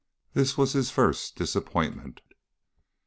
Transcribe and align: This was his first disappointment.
This 0.33 0.57
was 0.57 0.73
his 0.73 0.89
first 0.89 1.35
disappointment. 1.35 2.21